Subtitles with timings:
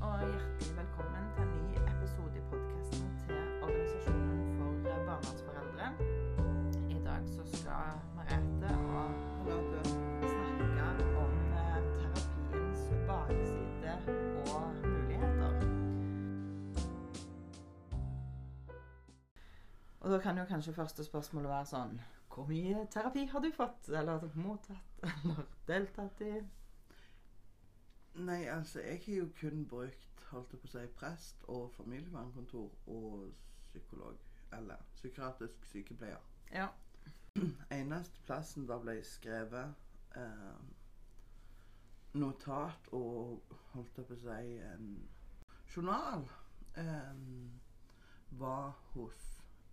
[0.00, 4.70] og hjertelig velkommen til en ny episode i podkasten til Organisasjonen for
[5.06, 5.88] barnevernsforeldre.
[6.90, 10.86] I dag så skal Merete og Charlotte snakke
[11.24, 13.94] om eh, terapiens bakside
[14.54, 15.52] og muligheter.
[20.00, 22.00] Og da kan jo kanskje første spørsmålet være sånn
[22.34, 26.38] Hvor mye terapi har du fått, eller mottatt, eller deltatt i?
[28.14, 32.90] Nei, altså, jeg har jo kun brukt holdt jeg på å si, prest og familievernkontor
[32.94, 33.30] og
[33.70, 34.18] psykolog.
[34.56, 36.22] Eller psykiatrisk sykepleier.
[36.52, 36.68] Ja.
[37.78, 39.74] Eneste plassen der ble skrevet
[40.18, 40.60] eh,
[42.18, 44.90] notat og holdt jeg på å si en
[45.70, 46.26] journal,
[46.82, 47.14] eh,
[48.38, 49.24] var hos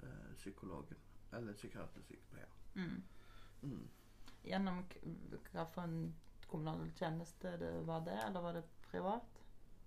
[0.03, 1.01] eh, psykologen.
[1.33, 2.53] Eller psykiatrisk sykepleier.
[2.77, 3.01] Mm.
[3.61, 3.87] Mm.
[4.45, 4.83] Gjennom
[5.51, 6.13] hva for en
[6.47, 9.41] kommunal tjeneste det var det, eller var det privat?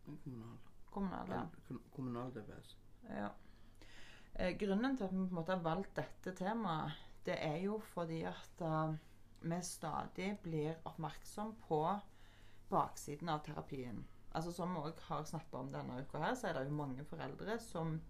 [0.04, 0.58] Kommunal.
[0.90, 1.44] Kommunal, ja.
[1.68, 2.76] Kom- Kommunal DPS.
[3.08, 3.30] ja.
[4.34, 6.92] Eh, grunnen til at vi på en måte har valgt dette temaet,
[7.26, 8.94] det er jo fordi at uh,
[9.42, 11.80] vi stadig blir oppmerksom på
[12.70, 14.06] baksiden av terapien.
[14.32, 17.04] Altså Som vi også har snakket om denne uka, her, så er det jo mange
[17.04, 18.00] foreldre som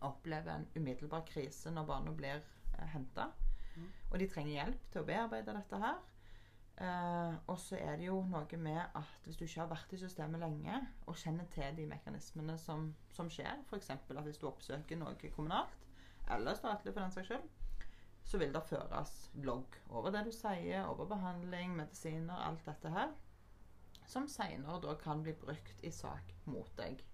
[0.00, 2.40] opplever en umiddelbar krise når barna blir
[2.78, 3.28] eh, henta.
[3.76, 3.88] Mm.
[4.10, 6.00] Og de trenger hjelp til å bearbeide dette her.
[6.74, 9.98] Eh, og så er det jo noe med at hvis du ikke har vært i
[10.00, 13.90] systemet lenge og kjenner til de mekanismene som, som skjer, f.eks.
[13.94, 15.86] at hvis du oppsøker noe kommunalt,
[16.34, 17.46] eller statlig for den saks skyld,
[18.24, 19.12] så vil det føres
[19.44, 23.12] logg over det du sier, over behandling, medisiner, alt dette her,
[24.10, 27.04] som senere da kan bli brukt i sak mot deg.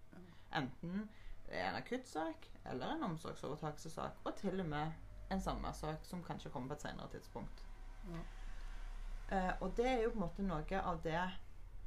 [0.57, 1.05] Enten
[1.51, 6.51] det er en akuttsak eller en omsorgsovertakelsessak, og til og med en samværssak som kanskje
[6.51, 7.67] kommer på et senere tidspunkt.
[8.09, 8.23] Ja.
[9.31, 11.23] Eh, og det er jo på en måte noe av det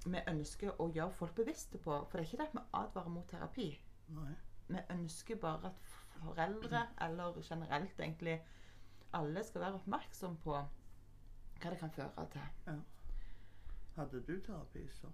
[0.06, 1.98] vi ønsker å gjøre folk bevisste på.
[2.08, 3.68] For det er ikke det at vi advarer mot terapi.
[4.16, 4.32] Nei.
[4.68, 8.38] Vi ønsker bare at foreldre, eller generelt egentlig
[9.14, 12.82] alle, skal være oppmerksom på hva det kan føre til.
[13.96, 15.14] Hadde du terapi som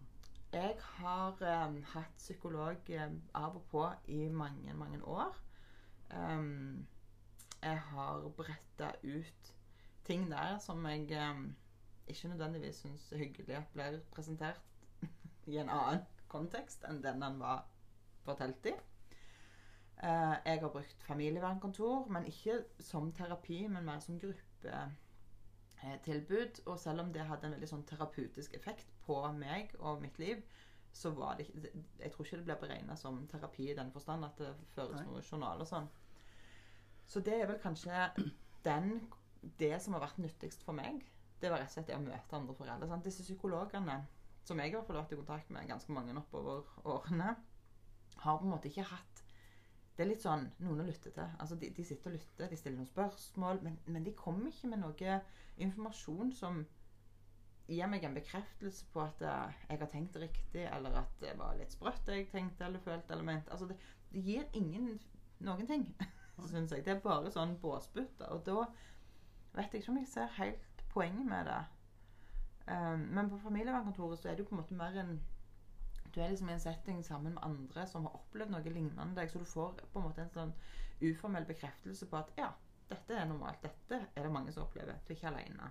[0.53, 5.35] Jeg har eh, hatt psykolog eh, av og på i mange, mange år.
[6.09, 6.87] Um,
[7.61, 9.51] jeg har bretta ut
[10.05, 11.11] ting der som jeg
[12.09, 14.61] ikke nødvendigvis syns hyggelig at blir presentert
[15.47, 17.65] i en annen kontekst enn den han var
[18.25, 18.73] fortalt i.
[20.03, 26.61] Eh, jeg har brukt familievernkontor, men ikke som terapi, men mer som gruppetilbud.
[26.65, 30.37] Og selv om det hadde en veldig sånn terapeutisk effekt på meg og mitt liv,
[30.93, 31.69] så var det ikke
[31.99, 35.21] Jeg tror ikke det blir beregna som terapi i den forstand at det føres noe
[35.31, 35.87] journal og sånn.
[37.05, 38.09] Så det er vel kanskje
[38.63, 39.01] den
[39.59, 41.05] Det som har vært nyttigst for meg,
[41.39, 42.89] det var rett og slett det å møte andre foreldre.
[42.89, 43.05] Sant?
[43.05, 43.99] Disse psykologene,
[44.47, 47.35] som jeg i hvert fall har vært i kontakt med ganske mange oppover årene,
[48.19, 49.25] har på en måte ikke hatt
[49.95, 51.31] Det er litt sånn noen å lytte til.
[51.43, 54.69] Altså, de, de sitter og lytter, de stiller noen spørsmål, men, men de kommer ikke
[54.71, 55.15] med noe
[55.59, 56.61] informasjon som
[57.69, 61.57] gir meg en bekreftelse på at eh, jeg har tenkt riktig, eller at det var
[61.59, 63.51] litt sprøtt det jeg tenkte eller følte eller mente.
[63.51, 63.75] Altså, det,
[64.13, 64.95] det gir ingen
[65.45, 65.85] noen ting,
[66.53, 66.85] syns jeg.
[66.87, 68.31] Det er bare sånn båsbutter.
[68.31, 68.63] Og da
[69.57, 71.59] vet jeg ikke om jeg ser helt poenget med det.
[72.69, 75.21] Um, men på familievernkontoret så er det jo på en måte mer en
[76.15, 79.29] Du er liksom i en setting sammen med andre som har opplevd noe lignende deg,
[79.29, 80.53] så du får på en måte en sånn
[81.05, 82.47] uformell bekreftelse på at ja,
[82.89, 83.61] dette er normalt.
[83.61, 84.97] Dette er det mange som opplever.
[85.05, 85.69] Du er ikke alene.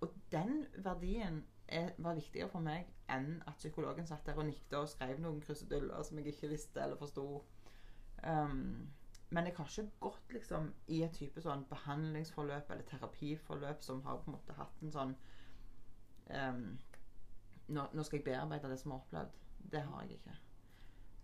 [0.00, 4.78] Og den verdien er, var viktigere for meg enn at psykologen satt der og nikket
[4.80, 7.44] og skrev noen kruseduller som jeg ikke visste eller forsto.
[8.26, 8.88] Um,
[9.30, 14.22] men jeg har ikke gått liksom i et type sånn behandlingsforløp eller terapiforløp som har
[14.22, 15.16] på en måte hatt en sånn
[16.32, 16.62] um,
[17.68, 19.34] nå, nå skal jeg bearbeide det som er opplevd.
[19.72, 20.36] Det har jeg ikke.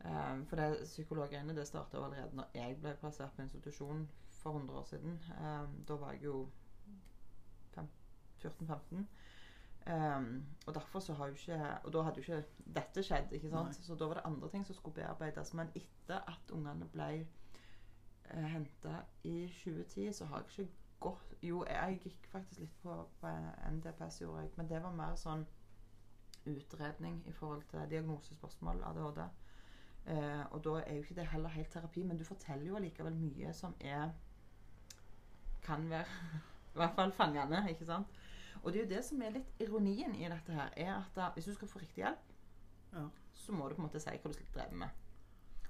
[0.05, 4.05] Um, for det psykologgreiene det starta allerede når jeg ble plassert på institusjon
[4.43, 5.17] for 100 år siden.
[5.39, 6.49] Um, da var jeg jo
[8.45, 9.07] 14-15.
[9.87, 12.45] Um, og derfor så har jo ikke Og da hadde jo ikke
[12.75, 13.77] dette skjedd, ikke sant?
[13.77, 13.85] Nei.
[13.85, 15.55] Så da var det andre ting som skulle bearbeides.
[15.55, 17.27] Men etter at ungene ble
[18.31, 22.95] uh, henta i 2010, så har jeg ikke gått Jo, jeg gikk faktisk litt på,
[23.21, 23.31] på
[23.71, 25.43] NDPS, gjorde jeg, men det var mer sånn
[26.49, 29.21] utredning i forhold til diagnosespørsmål, ADHD.
[30.07, 33.15] Eh, og da er jo ikke det heller helt terapi, men du forteller jo allikevel
[33.17, 34.11] mye som er
[35.65, 36.05] Kan være
[36.75, 38.07] i hvert fall fangende, ikke sant?
[38.63, 41.29] Og det er jo det som er litt ironien i dette her, er at da,
[41.35, 42.33] hvis du skal få riktig hjelp,
[42.95, 43.09] Ja.
[43.35, 44.89] så må du på en måte si hva du strever med.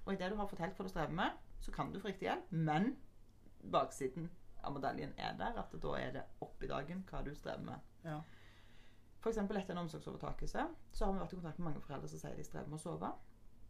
[0.05, 1.31] Og idet du har fortalt hva du strever med,
[1.64, 2.94] så kan du få riktig hjelp, men
[3.72, 4.28] baksiden
[4.64, 7.93] av medaljen er der, at da er det opp i dagen hva du strever med.
[8.05, 8.19] Ja.
[9.25, 12.20] For eksempel etter en omsorgsovertakelse så har vi vært i kontakt med mange foreldre som
[12.20, 13.12] sier de strever med å sove.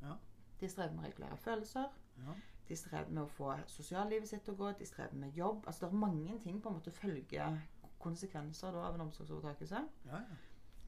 [0.02, 0.16] Ja.
[0.60, 1.94] De strever med å regulere følelser.
[2.24, 2.34] Ja.
[2.68, 4.72] De strever med å få sosiallivet sitt til å gå.
[4.78, 5.62] De strever med jobb.
[5.66, 7.60] Altså, det er mange ting på en måte følger
[8.02, 9.84] konsekvenser da, av en omsorgsovertakelse.
[10.10, 10.40] Ja, ja.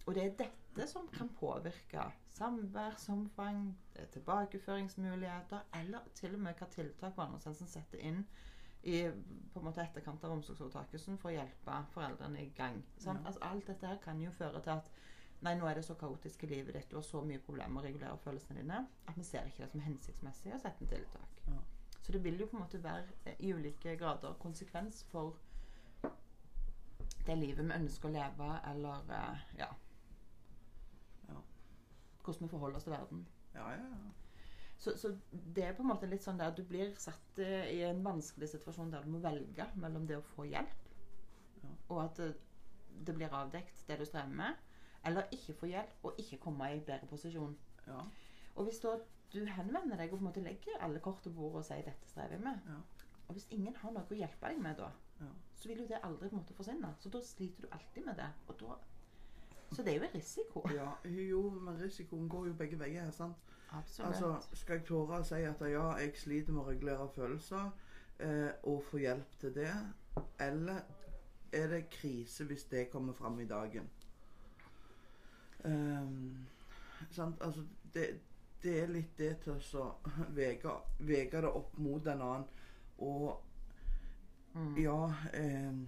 [0.06, 2.04] Og det er dette som kan påvirke
[2.36, 8.26] samværsomfang, eh, tilbakeføringsmuligheter, eller til og med hva tiltak barnevernstjenesten setter inn
[8.82, 9.00] i
[9.52, 12.82] på en måte etterkant av omsorgsovertakelsen for å hjelpe foreldrene i gang.
[12.98, 13.18] Sånn?
[13.18, 13.26] Ja.
[13.26, 14.90] Altså, alt dette her kan jo føre til at
[15.44, 17.82] Nei, nå er det så kaotisk i livet ditt, du har så mye problemer med
[17.82, 21.42] å regulere følelsene dine, at vi ser ikke det som hensiktsmessig å sette inn tiltak.
[21.50, 21.58] Ja.
[22.00, 25.36] Så det vil jo på en måte være eh, i ulike grader konsekvens for
[27.26, 29.44] det livet vi ønsker å leve, eller eh.
[29.60, 29.68] Ja.
[32.26, 33.26] Hvordan vi forholder oss til verden.
[33.54, 34.12] Ja, ja, ja.
[34.76, 37.78] Så, så det er på en måte litt sånn der du blir satt eh, i
[37.88, 40.82] en vanskelig situasjon der du må velge mellom det å få hjelp,
[41.62, 41.70] Ja.
[41.88, 42.34] og at det,
[43.06, 44.54] det blir avdekt det du strever med,
[45.08, 47.56] eller ikke få hjelp og ikke komme i bedre posisjon.
[47.86, 48.02] ja.
[48.56, 48.98] Og hvis da
[49.32, 52.08] du henvender deg og på en måte legger alle kort på bordet og sier 'dette
[52.08, 52.76] strever jeg med', Ja.
[53.28, 54.90] og hvis ingen har noe å hjelpe deg med da,
[55.20, 55.26] Ja.
[55.54, 56.94] så vil jo det aldri på en måte forsvinne.
[56.98, 58.28] Så da sliter du alltid med det.
[58.48, 58.76] Og da,
[59.72, 60.62] så det er jo en risiko.
[60.74, 60.90] ja.
[61.04, 63.10] Jo, men risikoen går jo begge veier.
[63.10, 63.36] sant?
[63.70, 64.08] Absolutt.
[64.08, 67.70] Altså, Skal jeg tåre å si at ja, jeg sliter med å regulere følelser,
[68.18, 69.72] eh, og få hjelp til det?
[70.40, 70.80] Eller
[71.52, 73.90] er det krise hvis det kommer fram i dagen?
[75.64, 76.46] Ehm,
[77.10, 77.36] sant?
[77.40, 77.64] Altså,
[77.94, 78.20] det,
[78.62, 79.90] det er litt det til å
[80.36, 82.48] vege det opp mot en annen.
[82.98, 83.42] Og
[84.54, 84.74] mm.
[84.80, 84.98] ja,
[85.32, 85.80] eh,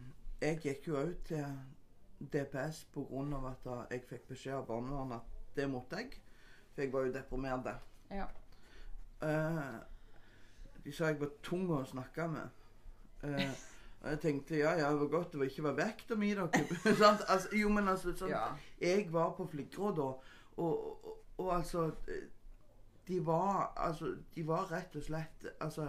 [0.42, 1.46] jeg gikk jo òg til
[2.20, 3.52] DPS pga.
[3.52, 6.10] at jeg fikk beskjed av barnevernet at det måtte jeg.
[6.74, 7.70] For jeg var jo deprimert.
[8.10, 8.26] ja.
[9.22, 9.78] Eh,
[10.84, 12.48] de sa jeg var tung å snakke med.
[13.26, 13.50] Eh,
[14.00, 16.64] og jeg tenkte ja, ja, det var godt det var ikke var vekta mi, dere.
[17.02, 17.24] Sant?
[17.28, 18.44] altså, jo, men altså sånn, ja.
[18.80, 20.08] Jeg var på Flikrå da,
[20.56, 21.90] og, og, og altså
[23.08, 25.88] De var altså De var rett og slett Altså,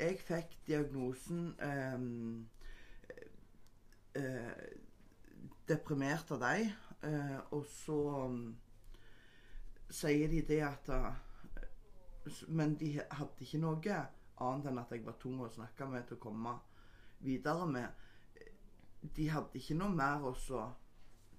[0.00, 2.00] jeg fikk diagnosen eh,
[4.22, 4.50] eh,
[5.68, 6.72] deprimert av deg,
[7.06, 8.42] eh, og så um,
[9.92, 11.12] sier de det at eh,
[12.48, 13.96] Men de hadde ikke noe
[14.42, 16.52] annet enn at jeg var tung å snakke med til å komme
[17.22, 17.88] videre med.
[19.02, 20.32] De hadde ikke noe mer å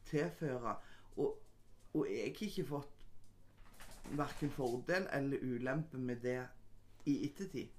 [0.10, 0.75] tilføre.
[1.16, 1.38] Og,
[1.94, 2.94] og jeg har ikke fått
[4.20, 6.42] verken fordel eller ulempe med det
[7.08, 7.72] i ettertid.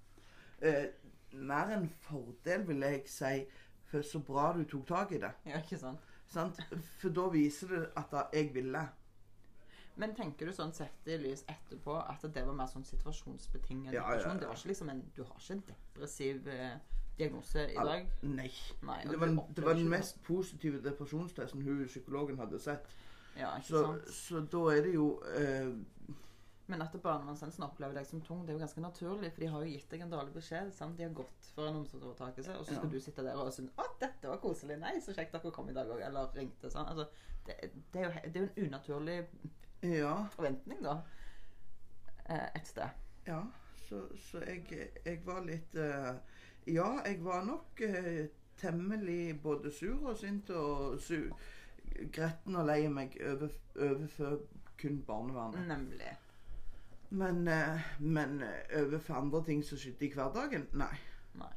[0.64, 0.86] Eh,
[1.32, 3.44] mer enn fordel, vil jeg si,
[3.90, 5.32] for så bra du tok tak i det.
[5.50, 6.13] ja, ikke sant?
[6.34, 6.60] Sant?
[7.00, 8.82] For da viser det at da jeg ville.
[9.96, 14.02] Men tenker du sånn sett i lys etterpå at det var mer sånn situasjonsbetinget Ja,
[14.10, 14.32] ja, ja.
[14.40, 16.72] Det var ikke liksom en Du har ikke en depressiv eh,
[17.18, 18.08] diagnose i dag?
[18.26, 18.48] Nei.
[18.82, 18.98] Nei.
[19.06, 22.90] Det var, det var den mest positive depresjonstesten hun psykologen hadde sett.
[23.38, 24.10] Ja, ikke Så, sant?
[24.18, 25.70] så da er det jo eh,
[26.66, 29.64] Men at barnevernstjenesten opplever deg som tung, det er jo ganske naturlig, for de har
[29.64, 30.70] jo gitt deg en dårlig beskjed.
[30.72, 30.96] sant?
[30.96, 32.90] De har gått for en omsorgsovertakelse, og så skal Ja.
[32.94, 34.78] du sitte der og synes 'Å, dette var koselig.
[34.80, 36.86] Nei, så kjekt dere kom i dag òg.' Eller ringte sånn.
[36.88, 37.06] Altså,
[37.46, 37.54] det,
[37.92, 39.26] det, er jo, det er jo en unaturlig
[39.82, 40.24] Ja.
[40.30, 41.02] forventning, da.
[42.28, 42.88] eh, Et sted.
[43.26, 43.42] ja.
[43.88, 46.14] Så, så jeg, jeg var litt uh,
[46.66, 48.26] Ja, jeg var nok uh,
[48.56, 51.30] temmelig både sur og sint og su
[52.12, 54.38] gretten og lei meg over, overfor
[54.78, 55.66] kun barnevernet.
[55.68, 56.16] Nemlig.
[57.14, 60.64] Men, eh, men eh, overfor andre ting som skjedde i hverdagen?
[60.74, 60.94] Nei.
[61.38, 61.52] Nei.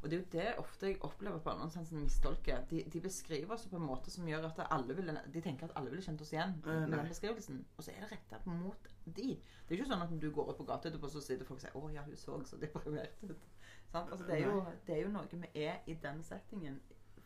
[0.00, 2.62] Og det er jo det ofte jeg opplever at barnevernstjenesten mistolker.
[2.70, 5.74] De, de beskriver oss på en måte som gjør at alle ville, de tenker at
[5.76, 7.60] alle ville kjent oss igjen uh, med den beskrivelsen.
[7.76, 9.28] Og så er det retta mot de.
[9.34, 11.60] Det er ikke sånn at når du går ut på gata etterpå, så sitter folk
[11.60, 13.44] og sier 'Å ja, hun så så deprimert ut'.
[13.90, 14.10] Sant?
[14.12, 16.80] Altså, det, er jo, det er jo noe vi er i den settingen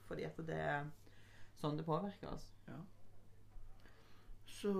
[0.06, 0.88] fordi at det er
[1.56, 2.48] sånn det påvirker oss.
[2.68, 2.80] Ja.
[4.46, 4.72] Så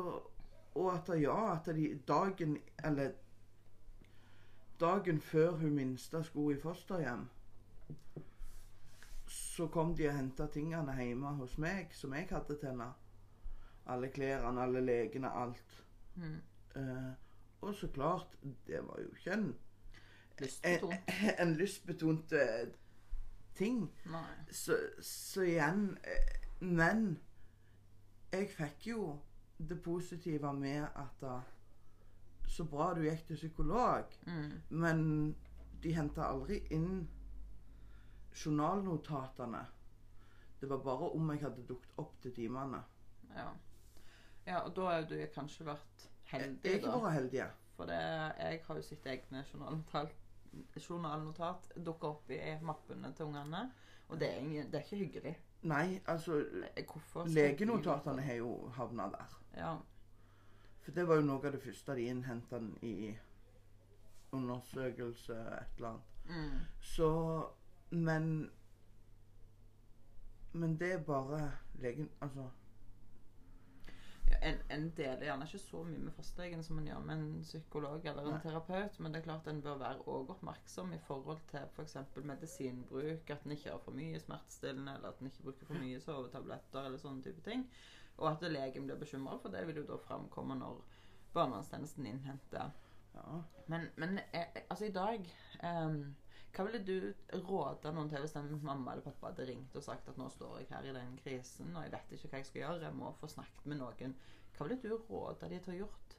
[0.74, 3.10] Og at ja, at de dagen Eller
[4.80, 7.28] dagen før hun minste skulle i fosterhjem,
[9.26, 12.88] så kom de og henta tingene hjemme hos meg som jeg hadde til henne.
[13.86, 15.84] Alle klærne, alle lekene, alt.
[16.14, 16.40] Mm.
[16.76, 17.12] Eh,
[17.60, 18.26] og så klart,
[18.66, 19.56] det var jo ikke en,
[20.40, 20.92] Lystbetont.
[20.92, 22.68] en, en lystbetont eh,
[23.54, 23.92] ting.
[24.50, 27.18] Så, så igjen eh, Men
[28.32, 29.18] jeg fikk jo
[29.68, 31.40] det positive med at da,
[32.48, 34.12] Så bra du gikk til psykolog.
[34.26, 34.50] Mm.
[34.68, 35.02] Men
[35.82, 37.08] de henta aldri inn
[38.34, 39.62] journalnotatene.
[40.60, 42.82] Det var bare om jeg hadde dukket opp til timene.
[43.34, 43.48] Ja.
[44.46, 46.98] ja, og da har du kanskje vært heldig, jeg, ikke da.
[46.98, 47.46] bare heldig.
[47.76, 48.02] For det,
[48.38, 50.12] jeg har jo sett egne journalnotat,
[50.76, 53.64] journalnotat dukke opp i mappene til ungene.
[54.12, 55.36] Og det er, det er ikke hyggelig.
[55.62, 56.42] Nei, altså
[57.26, 59.38] Legenotatene har jo havna der.
[59.56, 59.76] Ja.
[60.82, 63.12] For det var jo noe av det første de innhenta i
[64.32, 66.08] undersøkelse, et eller annet.
[66.28, 66.58] Mm.
[66.80, 67.10] Så
[67.90, 68.50] Men
[70.52, 72.50] Men det er bare legen Altså
[74.30, 77.42] Ja, en, en deler gjerne ikke så mye med fastlegen som en gjør med en
[77.42, 78.40] psykolog eller en Nei.
[78.40, 81.96] terapeut, men det er klart en bør være også oppmerksom i forhold til f.eks.
[82.16, 86.00] medisinbruk, at en ikke har for mye smertestillende, eller at en ikke bruker for mye
[86.00, 87.66] sovetabletter eller sånne type ting.
[88.18, 90.82] Og at legen blir bekymra, for det vil jo da framkomme når
[91.34, 92.70] barnevernstjenesten innhenter
[93.14, 93.42] Ja.
[93.66, 95.26] Men, men eh, altså i dag
[95.62, 96.14] um,
[96.56, 97.12] Hva ville du
[97.44, 100.62] råde noen til hvis en mamma eller pappa hadde ringt og sagt at nå står
[100.62, 103.12] jeg her i den krisen, og jeg vet ikke hva jeg skal gjøre, jeg må
[103.20, 104.16] få snakket med noen.
[104.56, 106.16] Hva ville du råde de til å gjort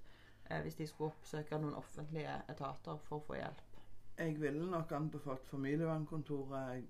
[0.50, 3.80] eh, hvis de skulle oppsøke noen offentlige etater for å få hjelp?
[4.18, 6.84] Jeg ville nok anbefalt familievernkontoret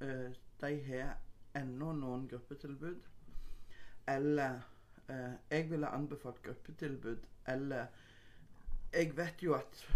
[0.00, 0.28] eh,
[0.60, 1.16] De har
[1.60, 3.08] ennå noen gruppetilbud.
[4.08, 4.60] Eller
[5.08, 7.16] eh, Jeg ville anbefalt gruppetilbud
[7.48, 7.86] eller
[8.92, 9.88] Jeg vet jo at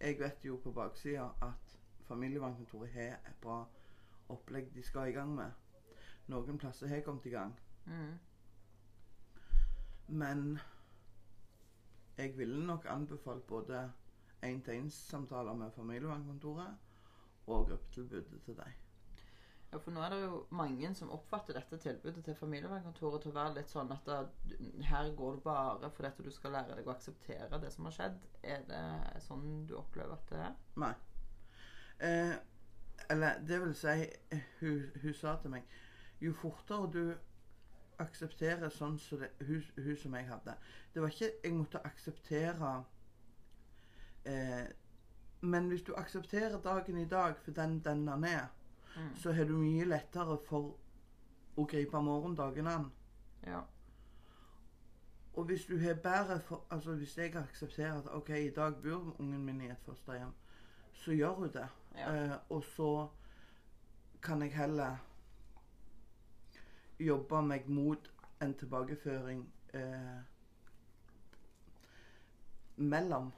[0.00, 1.78] Jeg vet jo på baksida at
[2.08, 3.64] familievernkontoret har et bra
[4.28, 5.50] opplegg de skal i gang med.
[6.26, 7.52] Noen plasser har kommet i gang.
[7.86, 8.18] Mm.
[10.06, 10.58] Men
[12.18, 13.92] jeg ville nok anbefalt både
[14.42, 16.76] én-til-én-samtaler med familievernkontoret
[17.46, 18.79] og gruppetilbudet til deg.
[19.70, 23.36] Ja, for nå er det jo mange som oppfatter dette tilbudet til familievernkontoret til å
[23.36, 24.16] være litt sånn at da,
[24.88, 27.94] her går det bare fordi at du skal lære deg å akseptere det som har
[27.94, 28.18] skjedd.
[28.42, 28.82] Er det
[29.22, 30.56] sånn du opplever at det er?
[30.82, 30.94] Nei.
[32.00, 32.34] Eh,
[33.10, 33.94] eller det vil si
[34.60, 35.80] hun, hun sa til meg
[36.20, 37.02] Jo fortere du
[38.00, 40.54] aksepterer sånn som det, hun, hun som jeg hadde
[40.94, 42.70] Det var ikke jeg måtte akseptere
[44.24, 44.64] eh,
[45.40, 48.48] Men hvis du aksepterer dagen i dag for den den han er,
[48.96, 49.16] Mm.
[49.16, 50.74] så har du mye lettere for
[51.56, 52.88] å gripe morgendagen an.
[53.46, 53.60] Ja.
[55.32, 59.14] Og hvis du har bedre for, altså hvis jeg aksepterer at ok, i dag bor
[59.18, 60.32] ungen min i et fosterhjem,
[60.92, 61.68] så gjør hun det.
[61.96, 62.14] ja.
[62.14, 63.08] Eh, og så
[64.22, 64.96] kan jeg heller
[66.98, 70.20] jobbe meg mot en tilbakeføring eh,
[72.76, 73.32] mellom.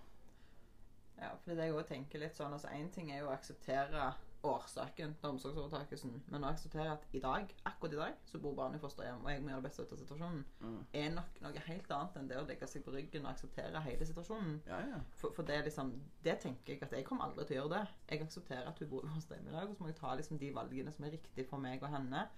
[1.19, 4.13] Ja, for det jeg å tenker litt sånn, altså En ting er jo å akseptere
[4.43, 8.81] årsaken til omsorgsovertakelsen, men å akseptere at i dag, akkurat i dag, så bor barnet
[8.81, 10.79] i fosterhjem, og jeg må gjøre det beste ut av situasjonen, Mm.
[10.95, 14.07] er nok noe helt annet enn det å legge seg på ryggen og akseptere hele
[14.07, 14.61] situasjonen.
[14.67, 15.01] Ja, ja.
[15.21, 15.93] For, for det er liksom
[16.25, 17.89] Det tenker jeg at jeg kommer aldri til å gjøre det.
[18.11, 20.39] Jeg aksepterer at hun bor i fosterhjem i dag, og så må jeg ta liksom
[20.39, 22.29] de valgene som er riktige for meg og henne,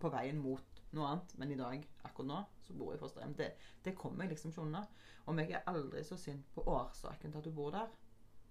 [0.00, 1.34] på veien mot noe annet.
[1.38, 3.34] Men i dag, akkurat nå, så bor jeg i fosterhjem.
[3.36, 3.52] Det,
[3.84, 4.86] det kommer jeg liksom ikke unna.
[5.26, 7.90] Om jeg er aldri så sint på årsaken til at hun bor der,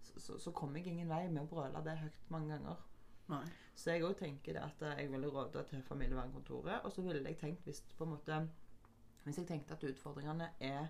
[0.02, 2.86] så, så, så kommer jeg ingen vei med å brøle det høyt mange ganger.
[3.30, 3.44] Nei.
[3.78, 6.82] Så jeg òg tenker det at jeg ville råde til familievernkontoret.
[6.84, 8.42] Og så ville jeg tenkt hvis på en måte
[9.24, 10.88] Hvis jeg tenkte at utfordringene er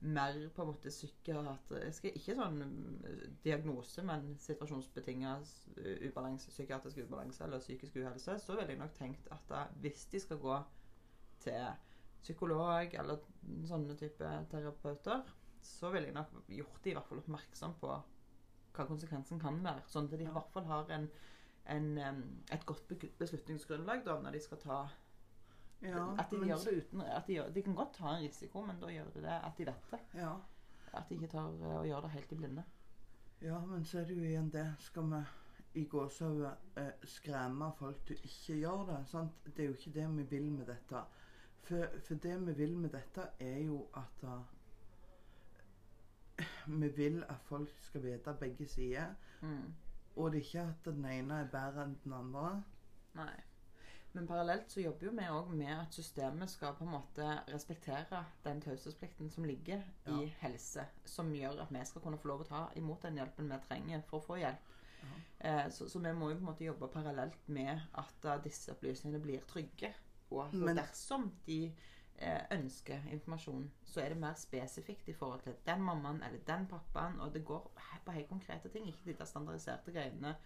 [0.00, 5.34] mer på en måte psykiatriske Ikke sånn mm, diagnose, men situasjonsbetinga
[6.06, 10.20] ubalanse, psykiatrisk ubalanse eller psykisk uhelse, så ville jeg nok tenkt at da, hvis de
[10.20, 10.58] skal gå
[11.42, 11.66] til
[12.22, 13.24] psykolog eller
[13.68, 15.26] sånne type terapeuter,
[15.62, 17.96] så ville jeg nok gjort de i hvert fall oppmerksom på
[18.76, 19.84] hva konsekvensen kan være.
[19.90, 21.08] Sånn at de i hvert fall har en,
[21.74, 21.88] en,
[22.52, 24.80] et godt beslutningsgrunnlag da, når de skal ta
[25.82, 28.22] Ja, At de men gjør det uten at de, gjør, de kan godt ta en
[28.24, 29.98] risiko, men da gjør de det at de vet det.
[30.16, 30.30] Ja.
[30.96, 32.64] At de ikke tar eh, og gjør det helt i blinde.
[33.42, 34.64] ja, men så er det jo igjen det.
[34.80, 35.20] Skal vi
[35.80, 36.46] i gåsehud
[36.80, 39.02] eh, skremme folk til ikke gjøre det?
[39.12, 39.44] Sant?
[39.44, 41.04] Det er jo ikke det vi vil med dette.
[41.66, 44.55] For, for det vi vil med dette, er jo at eh,
[46.66, 49.14] Vi vil at folk skal vite begge sider.
[49.40, 49.74] Mm.
[50.16, 52.62] Og det er ikke at den ene er bedre enn den andre.
[53.16, 53.34] Nei.
[54.16, 58.22] Men parallelt så jobber jo vi òg med at systemet skal på en måte respektere
[58.46, 62.48] den taushetsplikten som ligger i helse, som gjør at vi skal kunne få lov å
[62.48, 64.72] ta imot den hjelpen vi trenger for å få hjelp.
[65.38, 68.72] Eh, så, så vi må jo på en måte jobbe parallelt med at eh, disse
[68.72, 69.92] opplysningene blir trygge.
[70.32, 71.60] Og dersom de
[72.50, 77.20] ønsker informasjon, så er det mer spesifikt i forhold til den mammaen eller den pappaen.
[77.20, 77.70] Og det går
[78.04, 80.36] på helt konkrete ting, ikke de der standardiserte greiene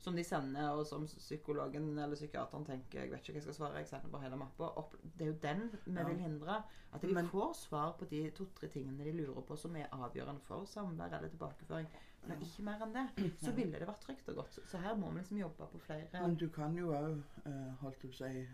[0.00, 3.54] som de sender, og som psykologen eller psykiateren tenker Jeg vet ikke hva jeg skal
[3.54, 4.70] svare, jeg sender bare hele mappa.
[5.18, 6.06] Det er jo den vi Ja.
[6.08, 6.62] vil hindre.
[6.92, 10.40] At de Men- får svar på de to-tre tingene de lurer på, som er avgjørende
[10.40, 11.86] for samvær eller tilbakeføring.
[12.26, 13.08] Men ikke mer enn det.
[13.44, 14.58] Så ville det vært trygt og godt.
[14.66, 18.02] Så, her må vi liksom jobbe på flere Men du kan jo òg, eh, holdt
[18.02, 18.48] jeg på å si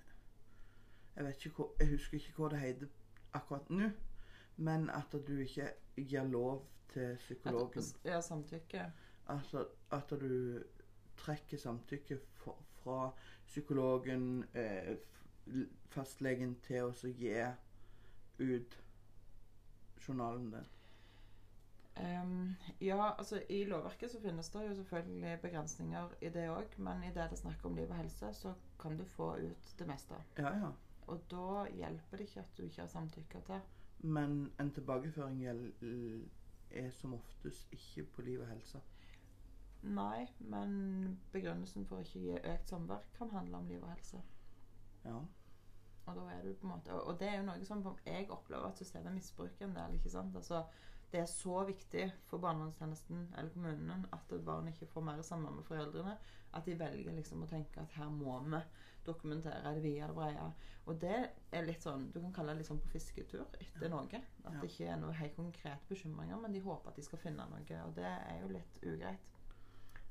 [1.17, 2.87] Jeg vet ikke hvor, jeg husker ikke hva det heter
[3.35, 3.91] akkurat nå.
[4.57, 7.83] Men at du ikke gir lov til psykologen.
[7.83, 8.93] At- Ja, samtykke.
[9.29, 10.63] Altså at du
[11.17, 13.11] trekker samtykke fra, fra
[13.47, 14.97] psykologen, eh,
[15.89, 17.35] fastlegen, til å gi
[18.41, 18.79] ut
[20.09, 20.67] journalen din.
[21.97, 27.03] Um, Ja, altså I lovverket så finnes det jo selvfølgelig begrensninger i det òg, men
[27.03, 29.87] i det det er snakk om liv og helse, så kan du få ut det
[29.89, 30.15] meste.
[30.39, 30.71] Ja, ja.
[31.07, 33.61] Og da hjelper det ikke at du ikke har samtykka til.
[33.99, 38.81] Men en tilbakeføring er som oftest ikke på liv og helse.
[39.83, 44.23] Nei, men begrunnelsen for å ikke gi økt samvær kan handle om liv og helse.
[45.05, 45.21] Ja.
[46.07, 49.95] Og Og, og det er jo noe som jeg opplever at systemet misbruker en del.
[49.95, 50.37] ikke sant?
[50.37, 50.65] Altså,
[51.17, 55.65] det er så viktig for barnevernstjenesten eller kommunen at barn ikke får mer samvær med
[55.65, 56.17] foreldrene,
[56.53, 58.61] at de velger liksom å tenke at her må vi
[59.07, 60.49] dokumentere det via det breie.
[60.87, 61.17] Og det
[61.55, 64.21] er litt sånn Du kan kalle det litt sånn på fisketur etter noe.
[64.45, 67.49] At det ikke er noe helt konkrete bekymringer, men de håper at de skal finne
[67.49, 67.81] noe.
[67.87, 69.33] Og det er jo litt ugreit.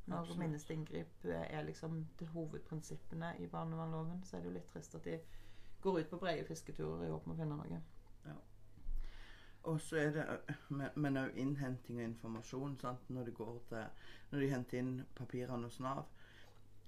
[0.05, 0.41] Når Absolutt.
[0.41, 5.05] minneste inngrip er liksom de hovedprinsippene i barnevernloven, så er det jo litt trist at
[5.05, 5.19] de
[5.85, 7.81] går ut på brede fisketurer i håp om å finne noe.
[9.65, 12.77] Og så er det Men òg innhenting av informasjon.
[12.79, 13.09] sant?
[13.09, 13.85] Når de går til
[14.31, 16.03] Når de henter inn papirene hos Nav.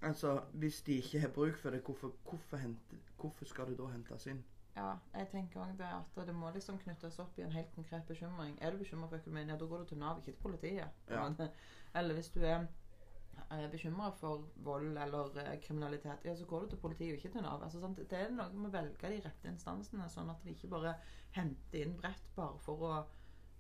[0.02, 3.88] Altså, Hvis de ikke har bruk for det, hvorfor, hvorfor, hente, hvorfor skal det da
[3.88, 4.44] hentes inn?
[4.76, 5.88] Ja, jeg tenker også det
[6.22, 8.58] at det må liksom knyttes opp i en helt konkret bekymring.
[8.62, 10.88] Er du bekymra for økonomien, ja, da går du til Nav, ikke til politiet.
[11.10, 11.30] Ja.
[11.96, 12.68] Eller hvis du er
[13.72, 17.64] bekymra for vold eller eh, kriminalitet, ja, så går du til politiet ikke til Nav.
[17.64, 17.80] Altså?
[17.98, 20.96] Det er noe med å velge de rette instansene, sånn at de ikke bare
[21.38, 23.06] henter inn bredt bare for å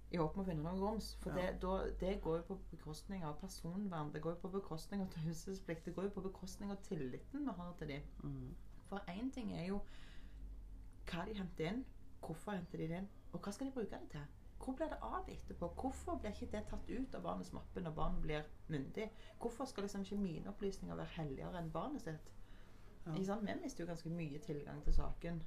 [0.08, 1.10] i håp om å finne noe grums.
[1.20, 1.36] For Ja.
[1.36, 4.12] det, da, det går jo på bekostning av personvern.
[4.13, 5.86] Det går jo på bekostning av taushetsplikt.
[5.86, 8.01] Det går jo på bekostning av tilliten vi har til dem.
[8.24, 8.56] Mm.
[8.88, 9.82] For én ting er jo
[11.12, 11.86] hva de henter inn,
[12.22, 14.25] hvorfor henter de det inn, og hva skal de bruke det til?
[14.64, 15.70] Hvor blir det av etterpå?
[15.82, 19.10] Hvorfor blir ikke det tatt ut av barnets mappe når barnet blir myndig?
[19.40, 22.34] Hvorfor skal liksom ikke mine opplysninger være helligere enn barnet sitt?
[23.06, 23.38] Ja.
[23.42, 25.42] Vi mister jo ganske mye tilgang til saken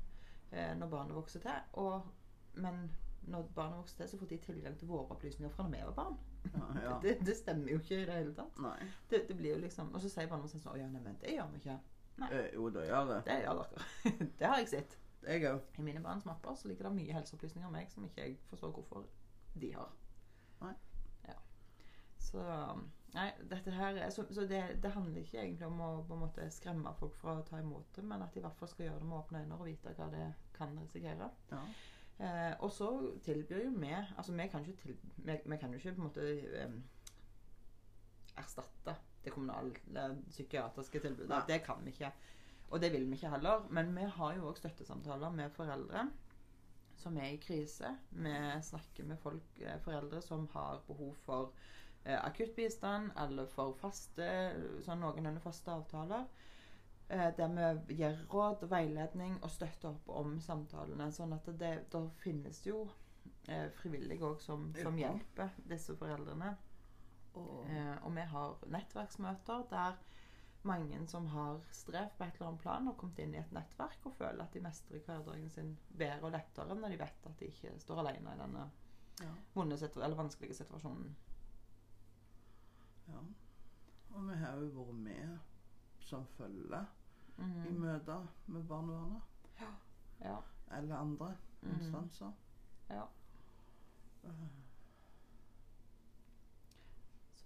[0.52, 1.59] eh, når barnet vokser til.
[1.73, 2.07] Og,
[2.55, 2.90] men
[3.23, 5.93] når barnet vokser til, så får de tilgang til våre opplysninger fra når vi var
[5.93, 6.19] barn.
[6.55, 6.99] Ja, ja.
[7.02, 8.62] Det, det stemmer jo ikke i det hele tatt.
[9.11, 11.37] Det, det blir jo liksom, Og så sier barnet sånn Å ja, nei, men det
[11.37, 11.79] gjør vi ikke.
[12.31, 13.20] Eh, jo, det gjør det.
[13.29, 13.85] Det gjør dere.
[14.38, 14.96] det har jeg sett.
[15.26, 15.61] Jeg òg.
[15.78, 18.72] I mine barns mapper så ligger det mye helseopplysninger om meg som ikke jeg forstår
[18.76, 19.04] hvorfor
[19.61, 19.92] de har.
[20.61, 20.74] Nei.
[21.28, 21.37] Ja.
[22.18, 22.46] Så
[23.11, 26.22] Nei, dette her er, Så, så det, det handler ikke egentlig om å på en
[26.24, 28.87] måte skremme folk fra å ta imot det, men at de i hvert fall skal
[28.87, 31.30] gjøre det med åpne øyne og vite hva det kan risikere.
[31.50, 31.62] Ja.
[32.20, 32.90] Eh, og så
[33.24, 36.06] tilbyr jo vi Altså, vi kan jo ikke, vi, vi kan jo ikke på en
[36.06, 36.26] måte
[36.62, 36.74] eh,
[38.38, 39.72] erstatte det kommunale
[40.28, 41.33] psykiatriske tilbudet.
[41.33, 41.42] Nei.
[41.48, 42.12] Det kan vi ikke.
[42.70, 43.66] Og det vil vi ikke heller.
[43.70, 46.06] Men vi har jo òg støttesamtaler med foreldre
[47.00, 47.94] som er i krise.
[48.11, 51.52] Vi snakker med folk, eh, foreldre som har behov for
[52.04, 54.28] eh, akutt bistand eller for faste,
[54.85, 56.26] sånn noenlunde faste avtaler.
[57.09, 61.11] Eh, der vi gir råd, veiledning og støtter opp om samtalene.
[61.12, 62.85] Sånn at det, det finnes jo
[63.48, 66.54] eh, frivillige òg som, som hjelper disse foreldrene.
[67.35, 69.98] Og, Eh, og vi har nettverksmøter der
[70.62, 74.05] mange som har strevd på et eller annet plan, har kommet inn i et nettverk
[74.07, 77.46] og føler at de mestrer hverdagen sin bedre og lettere når de vet at de
[77.46, 78.70] ikke står alene i denne
[79.20, 81.16] ja, vonde eller vanskelige situasjonen.
[83.09, 83.23] ja.
[84.14, 85.38] Og vi har jo vært med
[86.01, 86.87] som følge
[87.38, 87.81] i Mhm.
[87.81, 89.23] møter med barnevernet.
[90.20, 90.37] Ja.
[90.77, 91.73] Eller andre Mhm.
[91.81, 92.33] instanser.
[92.90, 93.05] Ja.
[94.23, 94.29] Så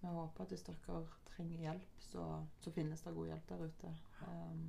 [0.05, 2.25] vi håper at hvis dere trenger hjelp, så,
[2.61, 3.93] så finnes det god hjelp der ute.
[4.29, 4.65] Um,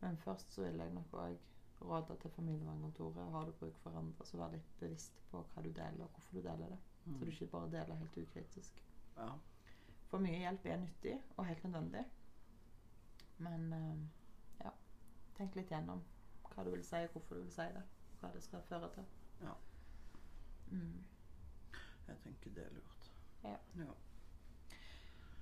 [0.00, 1.36] men først så vil jeg nok òg
[1.82, 5.70] råde til familievernkontoret har du bruk for andre, så vær litt bevisst på hva du
[5.70, 6.78] deler, og hvorfor du deler det.
[7.04, 8.82] Så du ikke bare deler helt ukritisk.
[9.16, 9.28] Ja.
[10.10, 12.04] For mye hjelp er nyttig og helt nødvendig.
[13.38, 14.04] Men um,
[14.60, 14.70] ja,
[15.36, 16.02] tenk litt gjennom
[16.52, 17.82] hva du vil si, og hvorfor du vil si det.
[18.12, 19.10] Og hva det skal føre til.
[19.42, 19.56] Ja.
[20.70, 21.02] Mm.
[22.08, 23.12] Jeg tenker det er lurt.
[23.44, 23.56] Ja.
[23.82, 23.92] ja.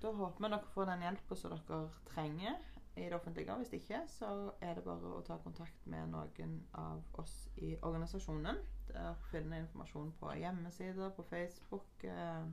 [0.01, 2.59] Da håper vi dere får den hjelpa som dere trenger
[2.97, 3.57] i det offentlige.
[3.57, 8.61] Hvis ikke, så er det bare å ta kontakt med noen av oss i organisasjonen.
[8.89, 12.49] Der finner informasjon på hjemmesider, på Facebook, eh,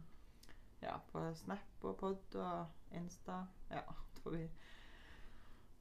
[0.81, 3.45] ja, på Snap og Pod og Insta.
[3.71, 3.83] Ja,
[4.19, 4.49] tror vi.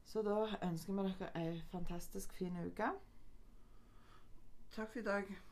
[0.07, 2.93] Så da ønsker vi dere ei fantastisk fin uke.
[4.71, 5.46] Takk for i dag.